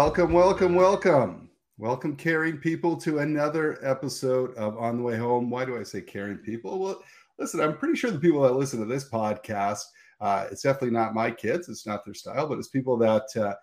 [0.00, 1.50] Welcome, welcome, welcome.
[1.76, 5.50] Welcome, caring people, to another episode of On the Way Home.
[5.50, 6.78] Why do I say caring people?
[6.78, 7.02] Well,
[7.36, 9.82] listen, I'm pretty sure the people that listen to this podcast,
[10.20, 13.54] uh, it's definitely not my kids, it's not their style, but it's people that uh,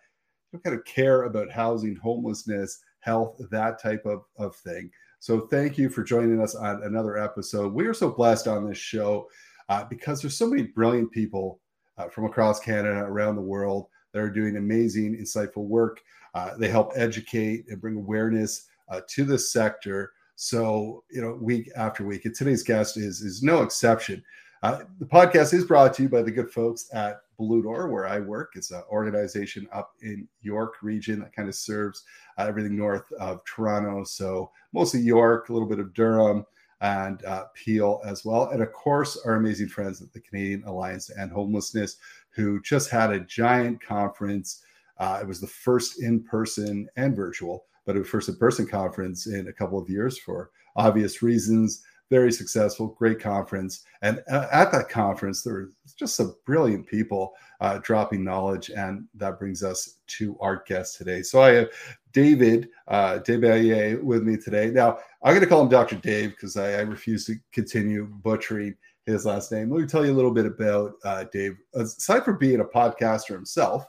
[0.62, 4.92] kind of care about housing, homelessness, health, that type of, of thing.
[5.22, 7.74] So, thank you for joining us on another episode.
[7.74, 9.30] We are so blessed on this show
[9.70, 11.62] uh, because there's so many brilliant people
[11.98, 16.02] uh, from across Canada, around the world that are doing amazing, insightful work.
[16.36, 20.12] Uh, they help educate and bring awareness uh, to this sector.
[20.36, 24.22] So, you know, week after week, and today's guest is is no exception.
[24.62, 28.08] Uh, the podcast is brought to you by the good folks at Blue Door, where
[28.08, 28.54] I work.
[28.56, 32.04] It's an organization up in York region that kind of serves
[32.38, 34.04] uh, everything north of Toronto.
[34.04, 36.46] So mostly York, a little bit of Durham
[36.82, 38.50] and uh, Peel as well.
[38.50, 41.98] And of course, our amazing friends at the Canadian Alliance to End Homelessness,
[42.32, 44.64] who just had a giant conference.
[44.98, 49.28] Uh, it was the first in person and virtual, but a first in person conference
[49.28, 51.84] in a couple of years for obvious reasons.
[52.12, 53.84] Very successful, great conference.
[54.04, 58.70] And uh, at that conference, there were just some brilliant people uh, dropping knowledge.
[58.70, 61.24] And that brings us to our guest today.
[61.24, 61.70] So I have
[62.14, 64.70] David uh, DesBaillets with me today.
[64.70, 65.96] Now, I'm going to call him Dr.
[65.96, 68.76] Dave because I, I refuse to continue butchering
[69.08, 69.72] his last name.
[69.72, 71.58] Let me tell you a little bit about uh, Dave.
[71.74, 73.88] Aside from being a podcaster himself,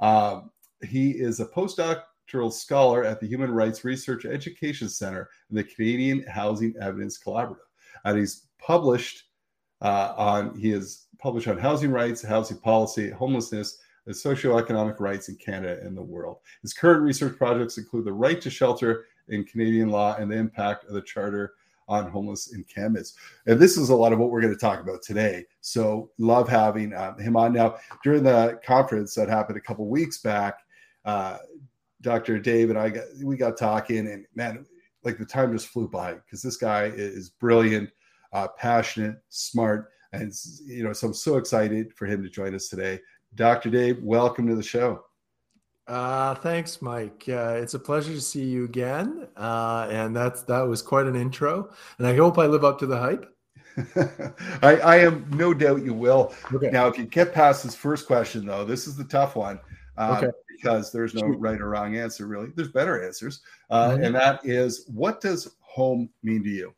[0.00, 0.50] um,
[0.86, 6.24] he is a postdoctoral scholar at the Human Rights Research Education Center and the Canadian
[6.28, 7.56] Housing Evidence Collaborative.
[8.04, 9.24] And he's published
[9.80, 15.36] uh, on he is published on housing rights, housing policy, homelessness, and socioeconomic rights in
[15.36, 16.38] Canada and the world.
[16.62, 20.84] His current research projects include the right to shelter in Canadian law and the impact
[20.86, 21.54] of the Charter
[21.88, 23.14] on homeless encampments.
[23.46, 25.44] And this is a lot of what we're going to talk about today.
[25.60, 27.52] So love having um, him on.
[27.52, 30.58] Now, during the conference that happened a couple weeks back,
[31.04, 31.38] uh,
[32.00, 32.38] Dr.
[32.38, 34.64] Dave and I got we got talking, and man,
[35.02, 37.90] like the time just flew by because this guy is brilliant,
[38.32, 40.32] uh, passionate, smart, and
[40.64, 43.00] you know, so I'm so excited for him to join us today.
[43.34, 43.70] Dr.
[43.70, 45.04] Dave, welcome to the show.
[45.88, 47.24] Uh, thanks, Mike.
[47.26, 49.26] Uh, it's a pleasure to see you again.
[49.36, 51.70] Uh, and that's that was quite an intro.
[51.96, 53.34] And I hope I live up to the hype.
[54.62, 56.34] I, I am no doubt you will.
[56.52, 56.70] Okay.
[56.70, 59.58] Now, if you get past this first question, though, this is the tough one
[59.96, 60.30] uh, okay.
[60.56, 62.48] because there's no right or wrong answer, really.
[62.54, 63.40] There's better answers.
[63.70, 64.04] Uh, mm-hmm.
[64.04, 66.74] And that is what does home mean to you?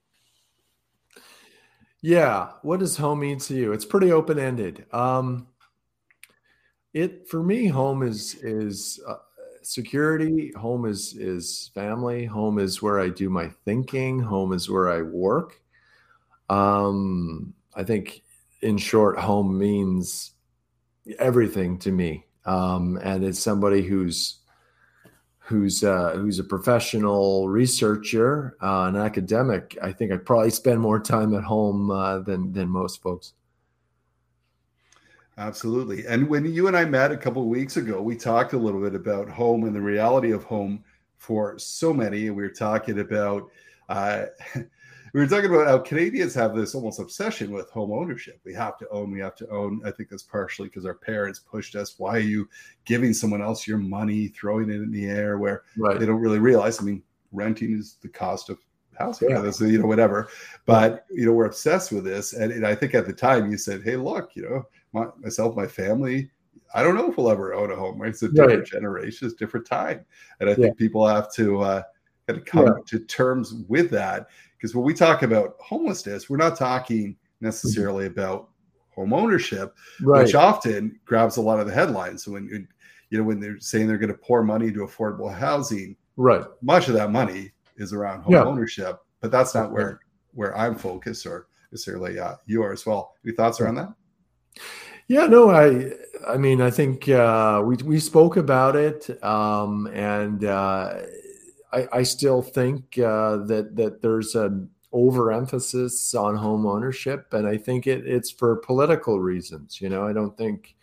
[2.00, 2.50] Yeah.
[2.62, 3.72] What does home mean to you?
[3.72, 4.86] It's pretty open ended.
[4.92, 5.48] Um,
[6.92, 9.16] it for me home is is uh,
[9.62, 14.90] security home is is family home is where i do my thinking home is where
[14.90, 15.60] i work
[16.48, 18.22] um i think
[18.62, 20.32] in short home means
[21.18, 24.40] everything to me um and it's somebody who's
[25.50, 31.00] who's uh, who's a professional researcher, uh, an academic, I think I probably spend more
[31.00, 33.32] time at home uh, than than most folks.
[35.40, 36.06] Absolutely.
[36.06, 38.82] And when you and I met a couple of weeks ago, we talked a little
[38.82, 40.84] bit about home and the reality of home
[41.16, 42.28] for so many.
[42.28, 43.50] We were talking about
[43.88, 48.38] uh, we were talking about how Canadians have this almost obsession with home ownership.
[48.44, 49.80] We have to own, we have to own.
[49.82, 51.98] I think that's partially because our parents pushed us.
[51.98, 52.46] Why are you
[52.84, 55.98] giving someone else your money, throwing it in the air where right.
[55.98, 56.82] they don't really realize?
[56.82, 57.02] I mean,
[57.32, 58.58] renting is the cost of
[58.98, 59.50] housing, yeah.
[59.60, 60.28] you know, whatever.
[60.66, 62.34] But you know, we're obsessed with this.
[62.34, 65.56] And, and I think at the time you said, Hey, look, you know, my, myself,
[65.56, 66.30] my family,
[66.74, 68.00] I don't know if we'll ever own a home.
[68.00, 68.10] Right?
[68.10, 68.66] It's a different right.
[68.66, 70.04] generation, it's different time,
[70.40, 71.82] and I think people have to uh,
[72.26, 72.72] kind of come yeah.
[72.86, 74.28] to terms with that.
[74.56, 78.18] Because when we talk about homelessness, we're not talking necessarily mm-hmm.
[78.18, 78.50] about
[78.90, 80.24] home ownership, right.
[80.24, 82.24] which often grabs a lot of the headlines.
[82.24, 82.68] So when
[83.10, 86.44] you know when they're saying they're going to pour money into affordable housing, right?
[86.62, 88.44] Much of that money is around home yeah.
[88.44, 90.00] ownership, but that's not where
[90.34, 93.14] where I'm focused or necessarily uh, you are as well.
[93.24, 93.92] Any thoughts around that?
[95.10, 95.90] Yeah, no, I,
[96.28, 101.00] I mean, I think uh, we we spoke about it, um, and uh,
[101.72, 107.56] I, I still think uh, that that there's an overemphasis on home ownership, and I
[107.56, 109.80] think it, it's for political reasons.
[109.80, 110.76] You know, I don't think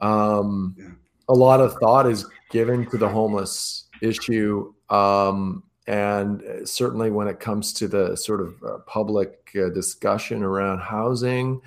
[0.00, 0.90] um, yeah.
[1.28, 7.40] a lot of thought is given to the homeless issue, um, and certainly when it
[7.40, 11.62] comes to the sort of uh, public uh, discussion around housing.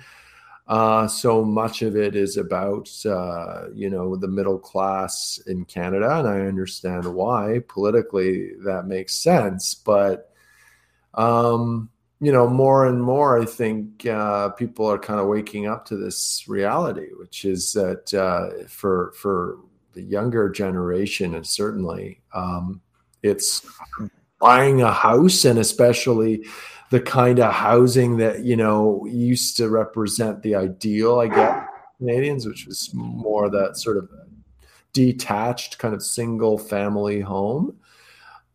[0.72, 6.18] Uh, so much of it is about, uh, you know, the middle class in Canada,
[6.18, 9.74] and I understand why politically that makes sense.
[9.74, 10.32] But,
[11.12, 11.90] um,
[12.20, 15.96] you know, more and more, I think uh, people are kind of waking up to
[15.98, 19.58] this reality, which is that uh, for for
[19.92, 22.80] the younger generation, and certainly um,
[23.22, 23.60] it's
[24.40, 26.46] buying a house, and especially
[26.92, 31.66] the kind of housing that you know used to represent the ideal, I guess,
[31.96, 34.10] Canadians, which was more that sort of
[34.92, 37.78] detached kind of single family home.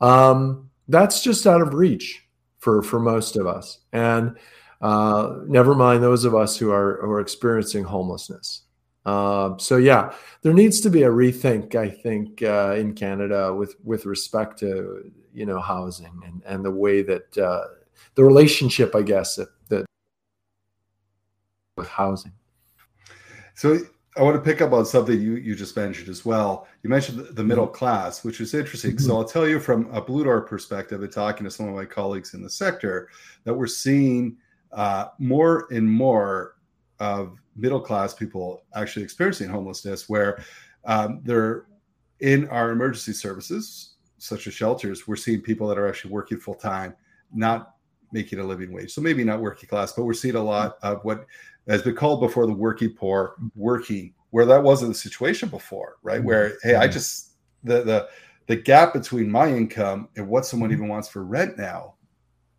[0.02, 2.28] Um, that's just out of reach
[2.60, 4.38] for for most of us, and
[4.82, 8.62] uh, never mind those of us who are who are experiencing homelessness.
[9.04, 10.14] Uh, so yeah,
[10.44, 15.12] there needs to be a rethink, I think, uh, in Canada with with respect to
[15.34, 17.64] you know housing and and the way that uh,
[18.16, 19.86] the relationship, I guess, that, that
[21.76, 22.34] with housing.
[23.56, 23.80] So
[24.16, 26.68] I want to pick up on something you, you just mentioned as well.
[26.82, 27.76] You mentioned the middle mm-hmm.
[27.76, 28.92] class, which is interesting.
[28.92, 29.06] Mm-hmm.
[29.06, 31.86] So I'll tell you from a Blue Door perspective, and talking to some of my
[31.86, 33.10] colleagues in the sector,
[33.44, 34.38] that we're seeing
[34.72, 36.56] uh, more and more
[37.00, 40.44] of middle class people actually experiencing homelessness, where
[40.86, 41.66] um, they're
[42.20, 45.08] in our emergency services, such as shelters.
[45.08, 46.96] We're seeing people that are actually working full time,
[47.32, 47.76] not
[48.12, 48.94] making a living wage.
[48.94, 51.26] So maybe not working class, but we're seeing a lot of what
[51.68, 56.24] has been called before the working poor working, where that wasn't the situation before, right?
[56.24, 57.32] Where hey, I just
[57.64, 58.08] the the
[58.48, 61.96] the gap between my income and what someone even wants for rent now,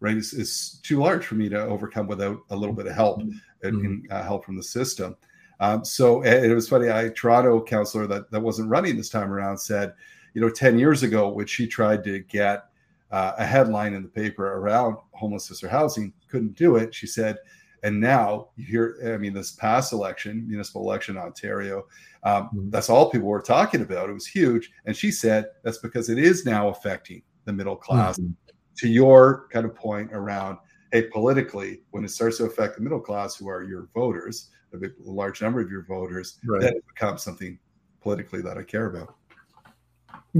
[0.00, 3.20] right, is, is too large for me to overcome without a little bit of help
[3.20, 3.84] and, mm-hmm.
[3.86, 5.16] and uh, help from the system.
[5.60, 6.90] Um, so it was funny.
[6.90, 9.94] I Toronto councillor that that wasn't running this time around said,
[10.34, 12.66] you know, ten years ago, when she tried to get
[13.10, 16.94] uh, a headline in the paper around homelessness or housing, couldn't do it.
[16.94, 17.38] She said,
[17.82, 21.86] and now you hear, I mean, this past election, municipal election in Ontario,
[22.24, 22.70] um, mm-hmm.
[22.70, 24.10] that's all people were talking about.
[24.10, 24.70] It was huge.
[24.86, 28.18] And she said that's because it is now affecting the middle class.
[28.18, 28.32] Mm-hmm.
[28.78, 30.58] To your kind of point around,
[30.92, 34.76] hey, politically, when it starts to affect the middle class, who are your voters, a,
[34.76, 36.60] big, a large number of your voters, right.
[36.60, 37.58] then it becomes something
[38.00, 39.16] politically that I care about.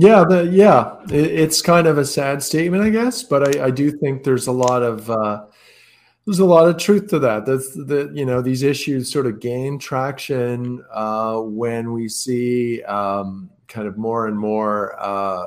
[0.00, 3.71] Yeah, the yeah, it, it's kind of a sad statement, I guess, but I, I
[3.71, 5.47] do think there's a lot of uh,
[6.27, 7.47] there's a lot of truth to that.
[7.47, 13.50] That's that you know these issues sort of gain traction uh, when we see um,
[13.69, 15.47] kind of more and more uh,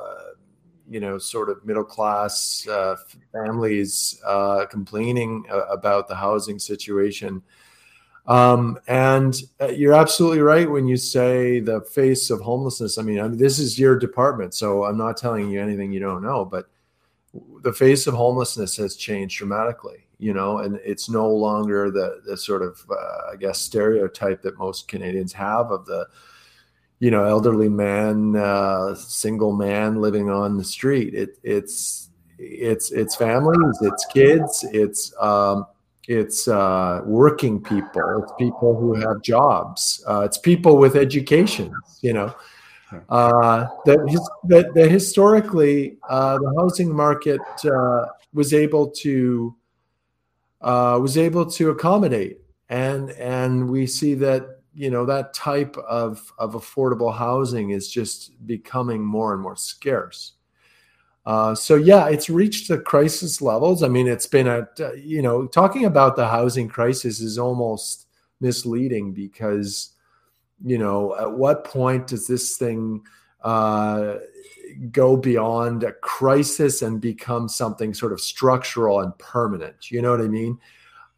[0.90, 2.96] you know sort of middle class uh,
[3.34, 7.44] families uh, complaining about the housing situation.
[8.28, 12.98] Um, and uh, you're absolutely right when you say the face of homelessness.
[12.98, 16.00] I mean, I mean, this is your department, so I'm not telling you anything you
[16.00, 16.70] don't know, but
[17.62, 22.38] the face of homelessness has changed dramatically, you know, and it's no longer the, the
[22.38, 26.08] sort of, uh, I guess, stereotype that most Canadians have of the,
[27.00, 31.16] you know, elderly man, uh, single man living on the street.
[31.16, 35.66] It, it's, it's, it's families, it's kids, it's, um,
[36.08, 42.14] it's uh, working people, it's people who have jobs, uh, it's people with education, you
[42.14, 42.34] know.
[43.10, 49.56] Uh, that, his, that, that historically uh, the housing market uh, was able to
[50.62, 52.40] uh, was able to accommodate,
[52.70, 58.46] and and we see that you know that type of of affordable housing is just
[58.46, 60.34] becoming more and more scarce.
[61.26, 63.84] Uh, so yeah, it's reached the crisis levels.
[63.84, 68.08] I mean, it's been a uh, you know talking about the housing crisis is almost
[68.40, 69.92] misleading because
[70.66, 73.04] you know at what point does this thing
[73.44, 74.16] uh,
[74.92, 79.92] go beyond a crisis and become something sort of structural and permanent?
[79.92, 80.58] You know what I mean?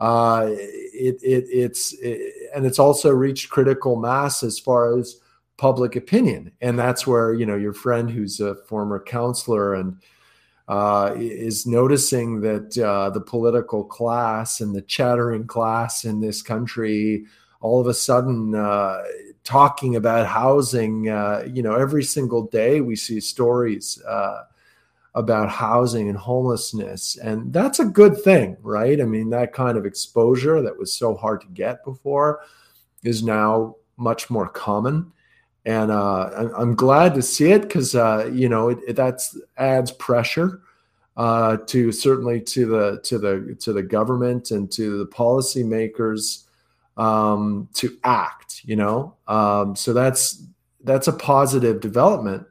[0.01, 5.21] Uh, it, it it's it, and it's also reached critical mass as far as
[5.57, 6.51] public opinion.
[6.61, 9.97] And that's where you know your friend who's a former counselor and
[10.67, 17.25] uh, is noticing that uh, the political class and the chattering class in this country
[17.59, 19.01] all of a sudden uh,
[19.43, 24.43] talking about housing uh, you know every single day we see stories uh,
[25.15, 27.17] about housing and homelessness.
[27.17, 28.99] And that's a good thing right?
[28.99, 32.41] I mean that kind of exposure that was so hard to get before
[33.03, 35.11] is now much more common
[35.65, 39.91] and uh, I'm glad to see it because uh, you know it, it that's adds
[39.91, 40.61] pressure
[41.15, 46.45] uh, to certainly to the to the to the government and to the policymakers
[46.97, 48.61] um, to act.
[48.65, 50.43] You know, um, so that's
[50.83, 52.45] that's a positive development,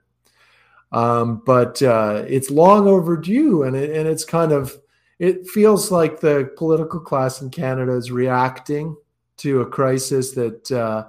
[0.93, 4.77] um, but uh, it's long overdue, and it, and it's kind of
[5.19, 8.97] it feels like the political class in Canada is reacting
[9.37, 11.05] to a crisis that uh,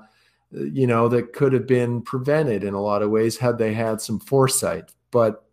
[0.53, 4.01] you know, that could have been prevented in a lot of ways had they had
[4.01, 4.91] some foresight.
[5.11, 5.43] But,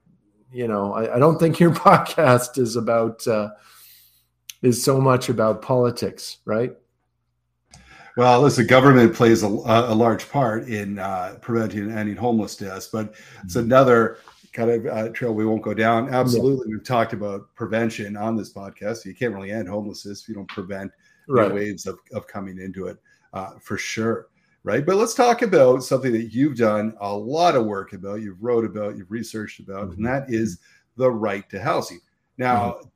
[0.53, 3.51] you know, I, I don't think your podcast is about, uh,
[4.63, 6.73] is so much about politics, right?
[8.17, 13.15] Well, listen, government plays a, a large part in uh, preventing and ending homelessness, but
[13.43, 13.67] it's mm-hmm.
[13.67, 14.19] another
[14.53, 16.13] kind of uh, trail we won't go down.
[16.13, 16.77] Absolutely, yeah.
[16.77, 19.05] we've talked about prevention on this podcast.
[19.05, 20.93] You can't really end homelessness if you don't prevent
[21.29, 21.53] right.
[21.55, 22.99] waves of, of coming into it,
[23.33, 24.27] uh, for sure.
[24.63, 28.43] Right, but let's talk about something that you've done a lot of work about, you've
[28.43, 29.93] wrote about, you've researched about, mm-hmm.
[29.93, 30.59] and that is
[30.97, 32.01] the right to housing.
[32.37, 32.89] Now, mm-hmm.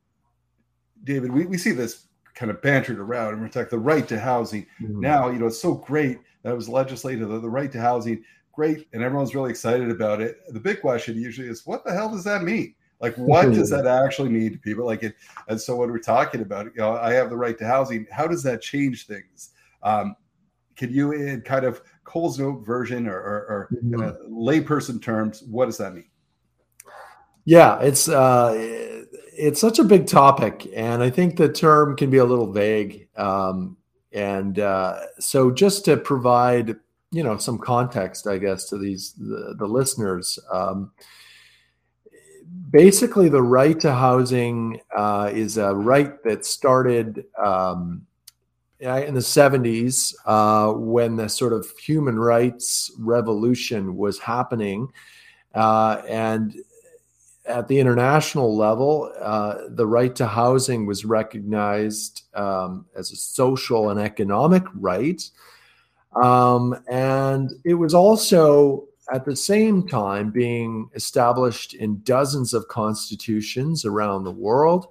[1.05, 2.05] David, we, we see this
[2.35, 4.67] kind of bantered around and we're talking the right to housing.
[4.81, 4.99] Mm-hmm.
[4.99, 8.23] Now, you know, it's so great that it was legislated the, the right to housing,
[8.51, 10.37] great, and everyone's really excited about it.
[10.49, 12.75] The big question usually is what the hell does that mean?
[12.99, 14.85] Like, what does that actually mean to people?
[14.85, 15.15] Like, it,
[15.47, 18.05] and so when we're talking about, you know, I have the right to housing.
[18.11, 19.51] How does that change things?
[19.83, 20.15] Um,
[20.75, 23.99] can you, in kind of Cole's Note version or, or, or mm-hmm.
[23.99, 26.05] kind of layperson terms, what does that mean?
[27.45, 28.53] Yeah, it's uh,
[29.37, 33.07] it's such a big topic, and I think the term can be a little vague.
[33.15, 33.77] Um,
[34.11, 36.75] and uh, so, just to provide
[37.11, 40.39] you know some context, I guess, to these the, the listeners.
[40.51, 40.91] Um,
[42.71, 48.07] basically, the right to housing uh, is a right that started um,
[48.79, 54.87] in the 70s uh, when the sort of human rights revolution was happening.
[55.53, 56.55] Uh, and
[57.45, 63.91] at the international level, uh, the right to housing was recognized um, as a social
[63.91, 65.29] and economic right.
[66.15, 73.85] Um, and it was also at the same time being established in dozens of constitutions
[73.85, 74.87] around the world.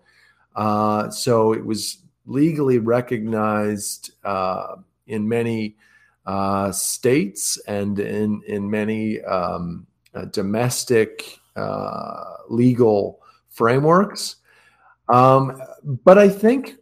[0.55, 4.77] Uh, so it was legally recognized uh,
[5.07, 5.77] in many
[6.27, 14.37] uh, states and in, in many um, uh, domestic uh, legal frameworks.
[15.09, 15.61] Um,
[16.05, 16.77] but I think,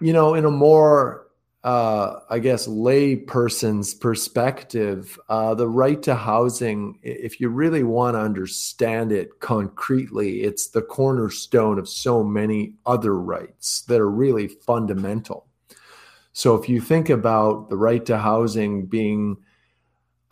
[0.00, 1.21] you know, in a more,
[1.64, 8.16] uh, I guess, lay person's perspective, uh, the right to housing, if you really want
[8.16, 14.48] to understand it concretely, it's the cornerstone of so many other rights that are really
[14.48, 15.46] fundamental.
[16.32, 19.36] So if you think about the right to housing being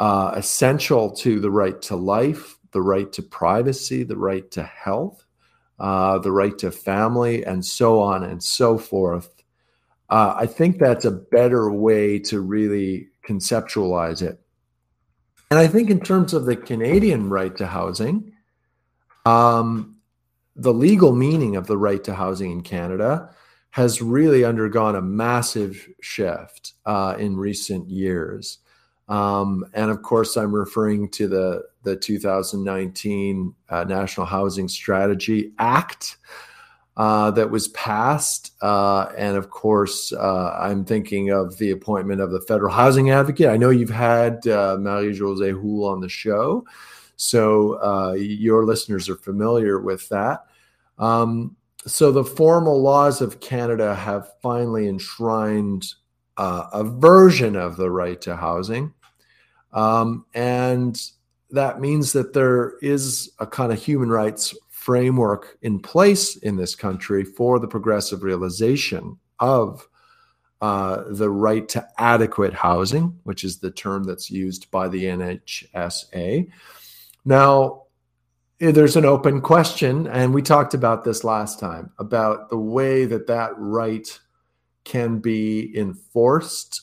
[0.01, 5.25] uh, essential to the right to life, the right to privacy, the right to health,
[5.79, 9.40] uh, the right to family, and so on and so forth.
[10.11, 14.41] Uh, I think that's a better way to really conceptualize it.
[15.51, 18.33] And I think, in terms of the Canadian right to housing,
[19.25, 19.97] um,
[20.57, 23.31] the legal meaning of the right to housing in Canada
[23.71, 28.59] has really undergone a massive shift uh, in recent years.
[29.09, 36.17] Um, and of course, I'm referring to the, the 2019 uh, National Housing Strategy Act
[36.97, 38.53] uh, that was passed.
[38.61, 43.49] Uh, and of course, uh, I'm thinking of the appointment of the federal housing advocate.
[43.49, 46.65] I know you've had uh, Marie Jose Houle on the show,
[47.17, 50.47] so uh, your listeners are familiar with that.
[50.99, 51.57] Um,
[51.87, 55.95] so the formal laws of Canada have finally enshrined
[56.37, 58.95] a version of the right to housing
[59.73, 61.01] um, and
[61.51, 66.75] that means that there is a kind of human rights framework in place in this
[66.75, 69.87] country for the progressive realization of
[70.63, 76.51] uh, the right to adequate housing, which is the term that's used by the NHSA.
[77.27, 77.83] Now,
[78.59, 83.27] there's an open question, and we talked about this last time about the way that
[83.27, 84.19] that right
[84.85, 86.83] can be enforced,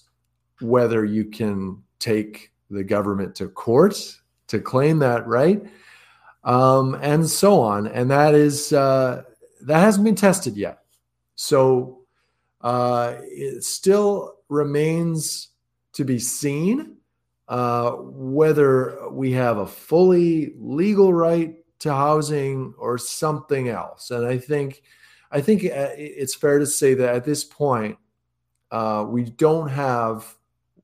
[0.61, 5.65] whether you can take the government to court to claim that right,
[6.47, 7.87] um, and so on.
[7.87, 9.23] And that is uh,
[9.61, 10.79] that hasn't been tested yet.
[11.35, 12.05] So
[12.61, 15.49] uh, it still remains
[15.93, 16.95] to be seen
[17.49, 24.09] uh, whether we have a fully legal right to housing or something else.
[24.09, 24.81] And I think
[25.31, 27.97] I think uh, it's fair to say that at this point
[28.71, 30.33] uh, we don't have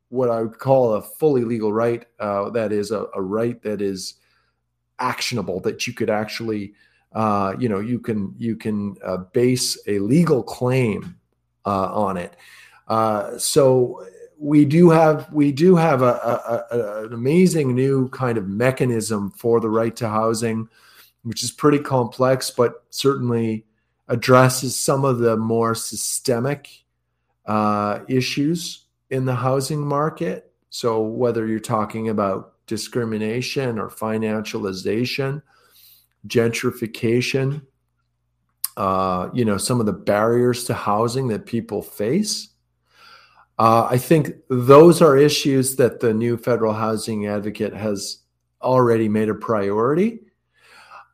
[0.09, 2.05] what I would call a fully legal right.
[2.19, 4.15] Uh, that is a, a, right that is
[4.99, 6.73] actionable, that you could actually,
[7.13, 11.17] uh, you know, you can you can uh, base a legal claim
[11.65, 12.35] uh, on it.
[12.87, 14.05] Uh, so
[14.37, 19.31] we do have we do have a, a, a, an amazing new kind of mechanism
[19.31, 20.67] for the right to housing,
[21.23, 23.65] which is pretty complex, but certainly
[24.09, 26.83] addresses some of the more systemic
[27.45, 30.51] uh, issues in the housing market.
[30.69, 35.41] So, whether you're talking about discrimination or financialization,
[36.27, 37.61] gentrification,
[38.77, 42.49] uh, you know, some of the barriers to housing that people face.
[43.59, 48.19] Uh, I think those are issues that the new federal housing advocate has
[48.61, 50.19] already made a priority.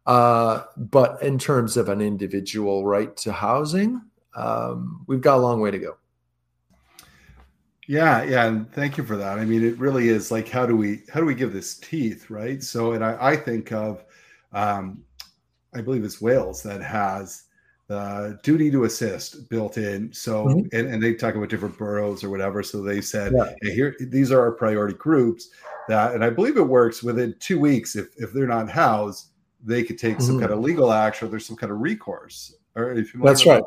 [0.06, 4.02] Uh, but in terms of an individual right to housing,
[4.36, 5.98] um, we've got a long way to go.
[7.90, 9.40] Yeah, yeah, and thank you for that.
[9.40, 12.30] I mean, it really is like how do we how do we give this teeth,
[12.30, 12.62] right?
[12.62, 14.04] So, and I, I think of,
[14.54, 15.04] um,
[15.74, 17.46] I believe it's Wales that has
[17.88, 20.14] the duty to assist built in.
[20.14, 20.68] So, mm-hmm.
[20.72, 22.62] and, and they talk about different boroughs or whatever.
[22.62, 23.56] So they said, yeah.
[23.64, 25.50] hey, here these are our priority groups.
[25.88, 27.96] That, and I believe it works within two weeks.
[27.96, 29.30] If if they're not housed,
[29.66, 30.28] they could take mm-hmm.
[30.28, 31.28] some kind of legal action.
[31.28, 32.54] Or there's some kind of recourse.
[32.76, 33.64] Or if you that's right.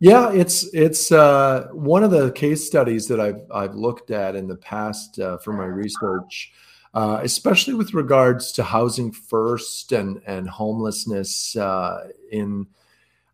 [0.00, 4.48] Yeah, it's it's uh, one of the case studies that I've I've looked at in
[4.48, 6.52] the past uh, for my research,
[6.94, 12.66] uh, especially with regards to housing first and and homelessness uh, in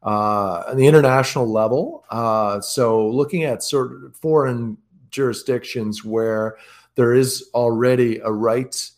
[0.02, 2.04] uh, on the international level.
[2.10, 4.76] Uh, so looking at sort of foreign
[5.10, 6.56] jurisdictions where
[6.96, 8.90] there is already a right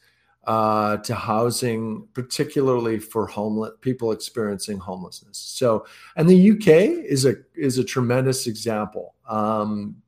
[0.45, 5.39] uh, to housing, particularly for homeless people experiencing homelessness.
[5.39, 6.67] So, and the UK
[7.05, 9.15] is a is a tremendous example.
[9.29, 10.03] Um,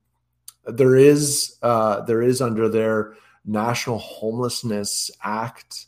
[0.67, 3.15] there is uh, there is under their
[3.45, 5.87] National Homelessness Act.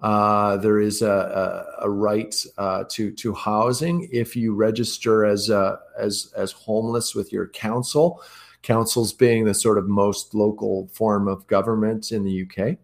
[0.00, 5.50] Uh, there is a, a, a right uh, to to housing if you register as
[5.50, 8.22] a, as as homeless with your council.
[8.62, 12.78] Councils being the sort of most local form of government in the UK.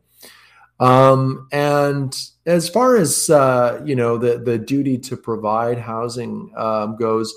[0.81, 2.17] Um, and
[2.47, 7.35] as far as uh, you know, the the duty to provide housing um, goes,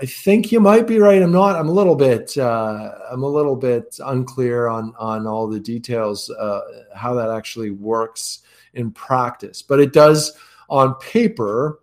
[0.00, 1.22] I think you might be right.
[1.22, 1.56] I'm not.
[1.56, 2.36] I'm a little bit.
[2.36, 6.60] Uh, I'm a little bit unclear on on all the details uh,
[6.94, 8.40] how that actually works
[8.74, 10.32] in practice, but it does
[10.68, 11.80] on paper.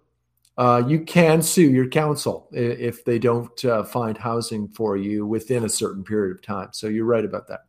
[0.57, 5.63] Uh, you can sue your council if they don't uh, find housing for you within
[5.63, 6.67] a certain period of time.
[6.73, 7.68] So you're right about that.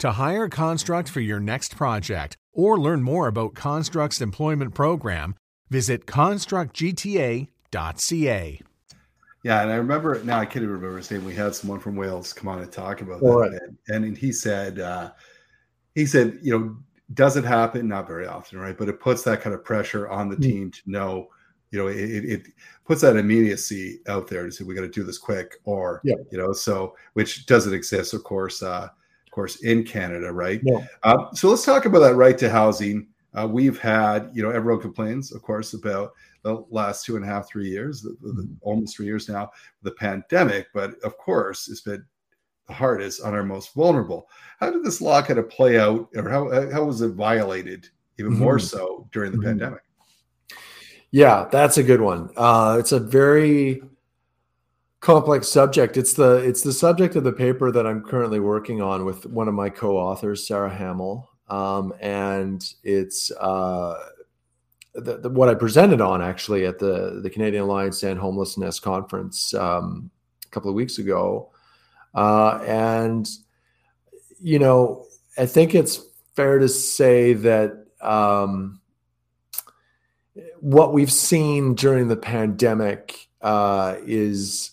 [0.00, 5.34] To hire Construct for your next project or learn more about Construct's employment program,
[5.68, 8.62] visit constructgta.ca.
[9.42, 11.26] Yeah, and I remember now I can't even remember his name.
[11.26, 13.52] We had someone from Wales come on and talk about that, right.
[13.88, 15.10] and, and he said uh,
[15.94, 16.78] he said you know
[17.12, 17.86] does it happen?
[17.86, 18.78] Not very often, right?
[18.78, 20.42] But it puts that kind of pressure on the mm.
[20.42, 21.28] team to know,
[21.72, 22.46] you know, it, it
[22.86, 26.14] puts that immediacy out there to say we got to do this quick, or yeah.
[26.32, 28.62] you know, so which doesn't exist, of course.
[28.62, 28.88] Uh,
[29.30, 30.60] of course, in Canada, right?
[30.64, 30.84] Yeah.
[31.04, 33.06] Uh, so let's talk about that right to housing.
[33.32, 37.28] Uh, we've had, you know, everyone complains, of course, about the last two and a
[37.28, 38.54] half, three years, the, the, mm-hmm.
[38.62, 39.48] almost three years now,
[39.84, 40.66] the pandemic.
[40.74, 42.04] But of course, it's been
[42.66, 44.28] the hardest on our most vulnerable.
[44.58, 47.88] How did this law kind of play out, or how how was it violated
[48.18, 48.42] even mm-hmm.
[48.42, 49.46] more so during the mm-hmm.
[49.46, 49.82] pandemic?
[51.12, 52.30] Yeah, that's a good one.
[52.36, 53.80] Uh, it's a very
[55.00, 55.96] complex subject.
[55.96, 59.48] It's the it's the subject of the paper that I'm currently working on with one
[59.48, 63.98] of my co-authors, Sarah Hamill, um, and it's uh,
[64.94, 69.54] the, the, what I presented on actually at the the Canadian Alliance and Homelessness conference
[69.54, 70.10] um,
[70.44, 71.50] a couple of weeks ago,
[72.14, 73.28] uh, and
[74.40, 75.06] you know
[75.38, 76.00] I think it's
[76.36, 77.86] fair to say that.
[78.02, 78.76] Um,
[80.60, 84.70] what we've seen during the pandemic uh, is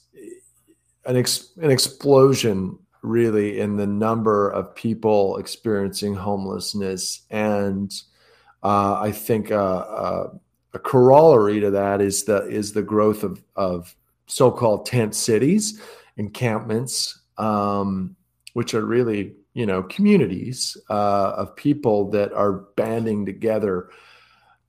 [1.08, 7.22] an, ex- an explosion really in the number of people experiencing homelessness.
[7.32, 7.91] And
[8.62, 10.30] uh, I think uh, uh,
[10.74, 13.96] a corollary to that is the is the growth of of
[14.28, 15.82] so-called tent cities,
[16.17, 18.15] encampments, um,
[18.54, 23.89] which are really you know communities uh, of people that are banding together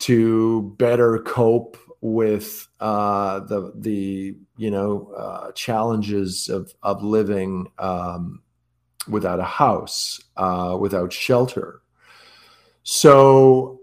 [0.01, 8.42] to better cope with uh, the the you know uh, challenges of of living um,
[9.08, 11.82] without a house, uh, without shelter.
[12.82, 13.80] So,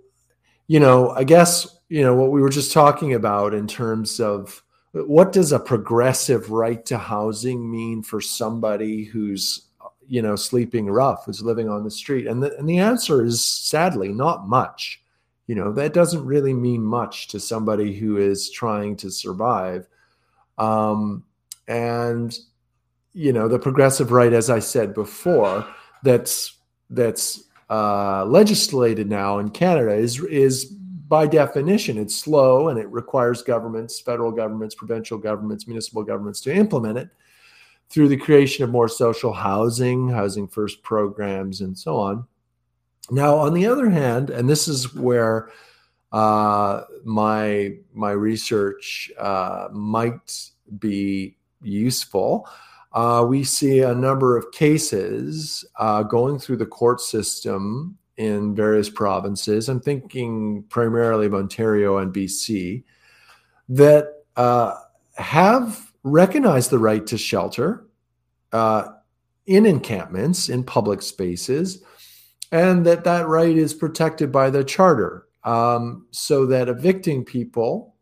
[0.67, 4.63] you know, I guess you know what we were just talking about in terms of
[4.93, 9.67] what does a progressive right to housing mean for somebody who's
[10.07, 13.43] you know sleeping rough, who's living on the street, and the and the answer is
[13.43, 15.01] sadly not much
[15.47, 19.87] you know that doesn't really mean much to somebody who is trying to survive
[20.57, 21.23] um,
[21.67, 22.39] and
[23.13, 25.65] you know the progressive right as i said before
[26.03, 26.55] that's
[26.89, 33.41] that's uh, legislated now in Canada is is by definition it's slow and it requires
[33.41, 37.09] governments, federal governments, provincial governments, municipal governments to implement it
[37.89, 42.25] through the creation of more social housing, housing first programs, and so on.
[43.11, 45.49] Now, on the other hand, and this is where
[46.11, 52.47] uh, my my research uh, might be useful.
[52.93, 58.89] Uh, we see a number of cases uh, going through the court system in various
[58.89, 59.67] provinces.
[59.67, 62.83] I'm thinking primarily of Ontario and BC
[63.67, 64.75] that uh,
[65.15, 67.85] have recognized the right to shelter
[68.53, 68.87] uh,
[69.45, 71.83] in encampments in public spaces,
[72.51, 77.95] and that that right is protected by the charter, um, so that evicting people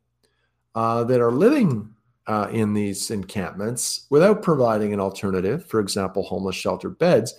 [0.75, 1.93] uh, that are living
[2.27, 7.33] uh, in these encampments without providing an alternative, for example, homeless shelter beds,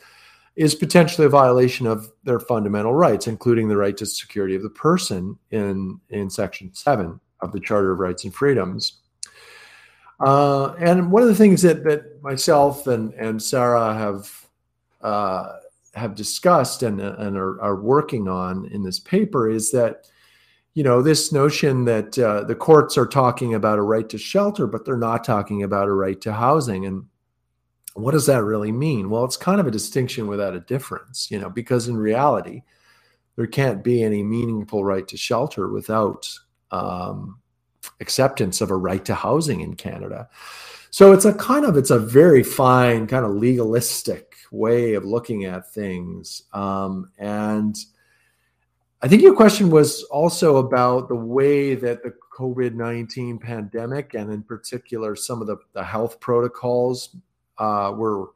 [0.57, 4.71] is potentially a violation of their fundamental rights, including the right to security of the
[4.71, 9.01] person in, in Section 7 of the Charter of Rights and Freedoms.
[10.21, 14.47] Uh, and one of the things that, that myself and, and Sarah have
[15.01, 15.57] uh,
[15.95, 20.07] have discussed and, and are, are working on in this paper is that
[20.75, 24.67] you know this notion that uh, the courts are talking about a right to shelter
[24.67, 26.85] but they're not talking about a right to housing.
[26.87, 27.05] And
[27.95, 29.09] what does that really mean?
[29.09, 32.63] Well it's kind of a distinction without a difference you know because in reality
[33.37, 36.29] there can't be any meaningful right to shelter without
[36.71, 37.41] um,
[38.01, 40.29] acceptance of a right to housing in canada.
[40.91, 45.45] So it's a kind of it's a very fine kind of legalistic way of looking
[45.45, 47.77] at things um, and
[49.05, 54.33] I think your question was also about the way that the COVID 19 pandemic, and
[54.33, 57.15] in particular, some of the, the health protocols,
[57.59, 58.31] uh, were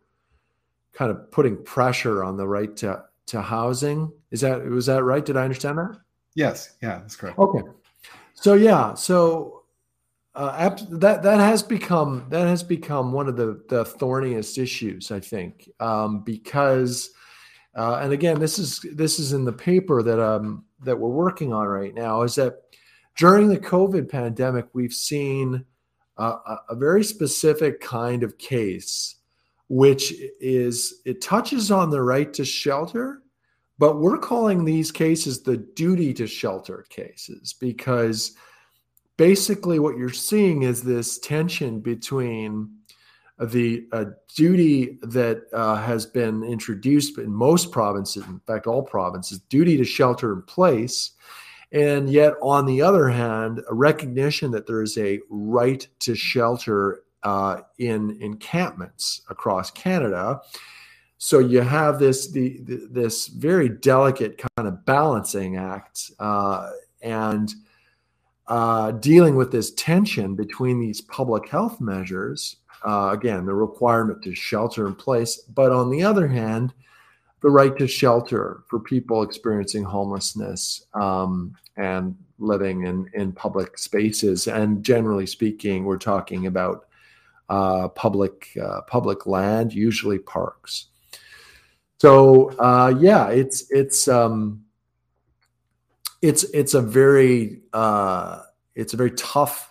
[0.93, 4.13] kind of putting pressure on the right to, to housing.
[4.31, 5.25] Is that was that right?
[5.25, 5.99] Did I understand that?
[6.35, 6.77] Yes.
[6.83, 7.39] Yeah, that's correct.
[7.39, 7.63] Okay.
[8.35, 9.58] So yeah, so
[10.39, 15.19] uh, that that has become that has become one of the the thorniest issues, I
[15.19, 17.11] think, um, because
[17.75, 21.53] uh, and again, this is this is in the paper that um that we're working
[21.53, 22.23] on right now.
[22.23, 22.55] Is that
[23.17, 25.65] during the COVID pandemic, we've seen
[26.19, 29.17] a very specific kind of case,
[29.69, 33.23] which is it touches on the right to shelter,
[33.79, 38.37] but we're calling these cases the duty to shelter cases because
[39.19, 42.71] basically what you're seeing is this tension between
[43.39, 49.41] the uh, duty that uh, has been introduced in most provinces, in fact, all provinces,
[49.51, 51.13] duty to shelter in place.
[51.71, 57.03] And yet, on the other hand, a recognition that there is a right to shelter
[57.23, 60.41] uh, in encampments across Canada.
[61.19, 66.71] So you have this the, the this very delicate kind of balancing act uh,
[67.03, 67.53] and
[68.49, 74.35] uh, dealing with this tension between these public health measures uh, again, the requirement to
[74.35, 76.73] shelter in place, but on the other hand,
[77.41, 84.47] the right to shelter for people experiencing homelessness um, and living in, in public spaces.
[84.49, 86.87] And generally speaking, we're talking about
[87.49, 90.87] uh, public uh, public land, usually parks.
[91.99, 94.65] So uh, yeah, it's it's um,
[96.23, 98.43] it's it's a very uh,
[98.75, 99.71] it's a very tough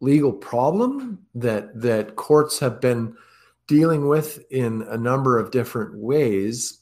[0.00, 3.16] legal problem that that courts have been
[3.66, 6.80] dealing with in a number of different ways,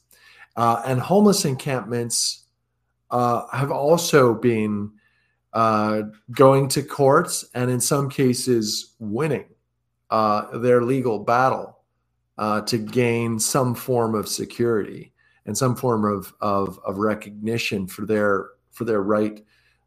[0.55, 2.43] uh, and homeless encampments
[3.11, 4.91] uh, have also been
[5.53, 9.45] uh, going to courts and in some cases winning
[10.09, 11.79] uh, their legal battle
[12.39, 15.13] uh, to gain some form of security
[15.45, 19.43] and some form of, of, of recognition for their for their right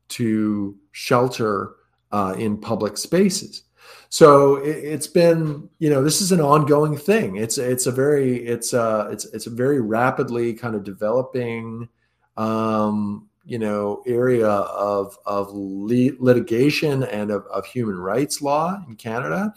[0.09, 1.75] to shelter
[2.13, 3.65] uh, in public spaces.
[4.09, 7.37] So it, has been, you know, this is an ongoing thing.
[7.37, 11.89] It's it's a very it's a it's it's a very rapidly kind of developing,
[12.37, 19.53] um, you know, area of of litigation and of, of human rights law in Canada,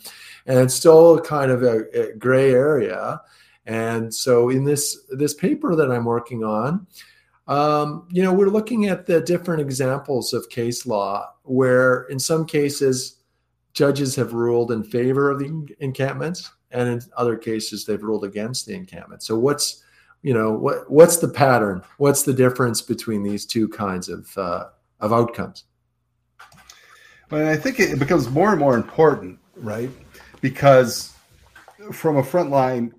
[0.46, 3.22] and it's still kind of a, a gray area.
[3.65, 6.88] And so in this this paper that I'm working on,
[7.50, 12.46] um, you know, we're looking at the different examples of case law where, in some
[12.46, 13.18] cases,
[13.74, 18.68] judges have ruled in favor of the encampments, and in other cases, they've ruled against
[18.68, 19.24] the encampment.
[19.24, 19.84] So, what's
[20.22, 21.82] you know what what's the pattern?
[21.98, 24.66] What's the difference between these two kinds of uh,
[25.00, 25.64] of outcomes?
[27.32, 29.90] Well, I think it becomes more and more important, right?
[30.42, 31.16] Because
[31.92, 32.92] from a frontline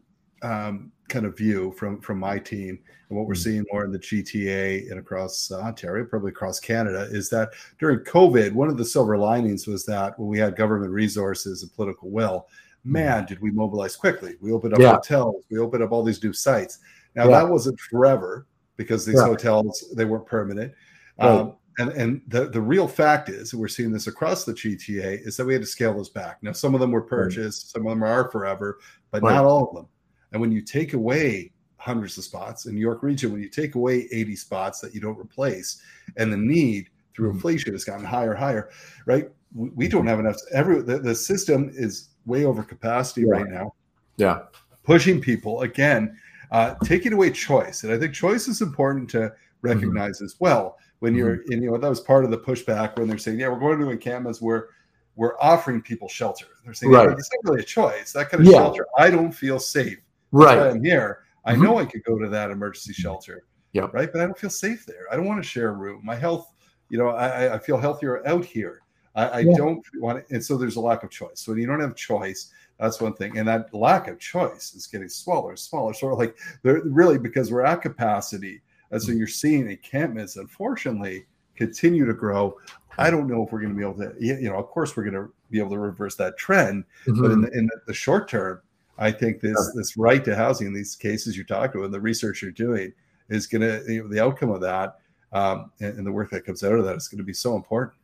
[0.42, 3.42] um, kind of view from from my team and what we're mm.
[3.42, 7.98] seeing more in the GTA and across uh, Ontario, probably across Canada, is that during
[8.00, 12.08] COVID, one of the silver linings was that when we had government resources and political
[12.08, 12.46] will,
[12.86, 12.92] mm.
[12.92, 14.36] man, did we mobilize quickly.
[14.40, 14.92] We opened up yeah.
[14.92, 16.78] hotels, we opened up all these new sites.
[17.16, 17.40] Now yeah.
[17.40, 18.46] that wasn't forever
[18.76, 19.26] because these yeah.
[19.26, 20.72] hotels they weren't permanent.
[21.18, 21.28] Right.
[21.28, 25.36] Um, and and the, the real fact is, we're seeing this across the GTA, is
[25.36, 26.38] that we had to scale those back.
[26.42, 27.70] Now, some of them were purchased, right.
[27.70, 28.78] some of them are forever,
[29.10, 29.34] but right.
[29.34, 29.86] not all of them.
[30.32, 33.74] And when you take away hundreds of spots in New York region, when you take
[33.74, 35.82] away 80 spots that you don't replace,
[36.16, 37.36] and the need through mm-hmm.
[37.36, 38.70] inflation has gotten higher, higher,
[39.06, 39.28] right?
[39.54, 40.36] We, we don't have enough.
[40.52, 43.32] Every the, the system is way over capacity yeah.
[43.32, 43.74] right now.
[44.16, 44.42] Yeah,
[44.84, 46.16] pushing people again,
[46.52, 50.26] uh, taking away choice, and I think choice is important to recognize mm-hmm.
[50.26, 50.76] as well.
[50.98, 51.52] When you're, mm-hmm.
[51.52, 53.80] in, you know, that was part of the pushback when they're saying, "Yeah, we're going
[53.80, 54.68] to encampments where."
[55.16, 56.46] we're offering people shelter.
[56.64, 57.10] They're saying, right.
[57.10, 58.12] it's not really a choice.
[58.12, 58.58] That kind of yeah.
[58.58, 59.98] shelter, I don't feel safe
[60.32, 61.62] right i'm here i mm-hmm.
[61.62, 63.86] know i could go to that emergency shelter yeah.
[63.92, 64.10] right?
[64.12, 65.06] But i don't feel safe there.
[65.10, 66.00] I don't want to share a room.
[66.04, 66.52] My health
[66.88, 68.82] you know i, I feel healthier out here.
[69.14, 69.56] I, I yeah.
[69.56, 71.40] don't want to and so there's a lack of choice.
[71.40, 74.86] So when you don't have choice that's one thing and that lack of choice is
[74.86, 75.92] getting smaller and smaller.
[75.92, 79.18] Sort of like they're really because we're at capacity and so mm-hmm.
[79.18, 81.26] you're seeing encampments unfortunately
[81.56, 82.56] continue to grow.
[82.98, 85.04] I don't know if we're going to be able to you know of course we're
[85.04, 87.20] going to be able to reverse that trend mm-hmm.
[87.20, 88.60] but in, the, in the short term
[89.00, 92.00] I think this this right to housing in these cases you talked about and the
[92.00, 92.92] research you're doing
[93.30, 94.98] is going to you know, the outcome of that
[95.32, 97.54] um, and, and, the work that comes out of that is going to be so
[97.54, 97.94] important.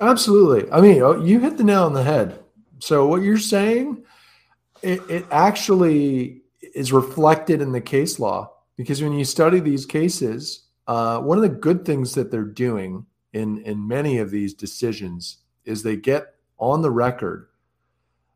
[0.00, 0.70] Absolutely.
[0.70, 2.38] I mean, oh, you hit the nail on the head.
[2.78, 4.04] So what you're saying,
[4.82, 6.42] it, it actually
[6.74, 11.42] is reflected in the case law because when you study these cases, uh, one of
[11.42, 16.34] the good things that they're doing in in many of these decisions is they get
[16.58, 17.48] on the record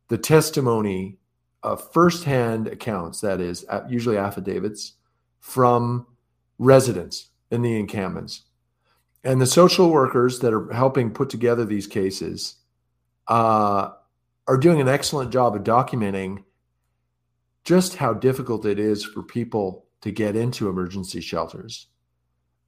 [0.09, 1.17] the testimony
[1.62, 4.94] uh, firsthand accounts, that is, usually affidavits
[5.40, 6.07] from
[6.59, 8.42] residents in the encampments.
[9.25, 12.57] And the social workers that are helping put together these cases
[13.29, 13.90] uh,
[14.48, 16.44] are doing an excellent job of documenting
[17.64, 21.87] just how difficult it is for people to get into emergency shelters,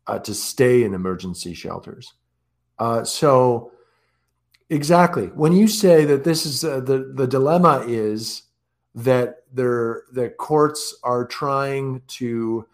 [0.07, 2.14] uh, to stay in emergency shelters.
[2.78, 3.72] Uh, so,
[4.70, 8.42] exactly, when you say that this is uh, the the dilemma is
[8.94, 12.66] that they're that courts are trying to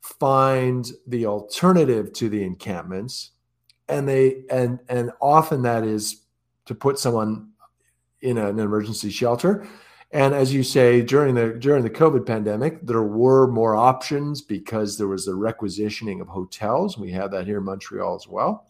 [0.00, 3.30] find the alternative to the encampments.
[3.88, 6.22] And they and and often that is
[6.66, 7.50] to put someone
[8.20, 9.66] in an emergency shelter.
[10.10, 14.98] And as you say during the during the covid pandemic there were more options because
[14.98, 16.98] there was a requisitioning of hotels.
[16.98, 18.66] We have that here in montreal as well.